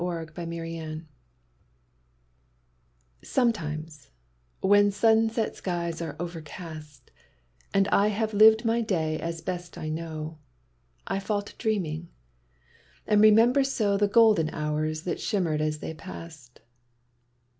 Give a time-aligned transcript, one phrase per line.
[0.01, 1.05] Maitino
[3.37, 4.09] OMETIMES,
[4.61, 7.11] when sunset skies are overcast,
[7.71, 10.39] And I have lived my day as best I know,
[11.05, 12.09] I fall to dreaming,
[13.05, 16.61] and remember so The golden hours that shimmered as they passed.